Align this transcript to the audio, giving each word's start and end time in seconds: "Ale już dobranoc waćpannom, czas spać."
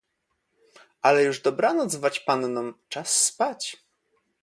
"Ale 1.01 1.23
już 1.23 1.41
dobranoc 1.41 1.95
waćpannom, 1.95 2.73
czas 2.89 3.21
spać." 3.25 3.77